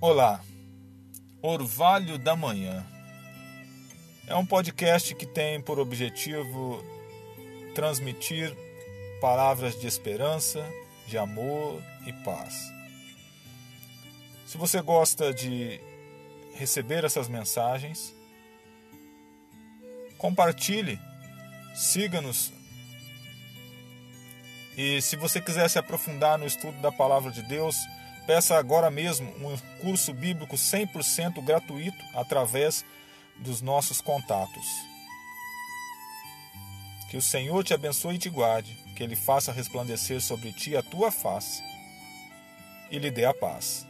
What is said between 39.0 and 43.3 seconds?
Ele faça resplandecer sobre ti a tua face e lhe dê